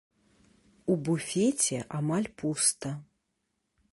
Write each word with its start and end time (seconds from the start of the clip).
У 0.93 0.95
буфеце 1.09 1.77
амаль 1.99 2.29
пуста. 2.41 2.89